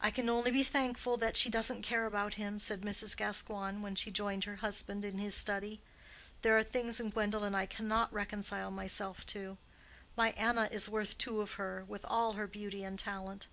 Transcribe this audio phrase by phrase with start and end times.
[0.00, 3.16] "I can only be thankful that she doesn't care about him," said Mrs.
[3.16, 5.80] Gascoigne, when she joined her husband in his study.
[6.42, 9.58] "There are things in Gwendolen I cannot reconcile myself to.
[10.16, 13.48] My Anna is worth two of her, with all her beauty and talent.